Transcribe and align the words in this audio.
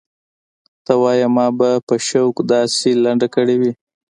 ته 0.85 0.93
وايې 1.01 1.27
ما 1.35 1.47
به 1.57 1.69
په 1.87 1.95
شوق 2.07 2.35
داسې 2.53 2.89
لنډه 3.03 3.27
کړې 3.35 3.55
وي. 3.61 3.71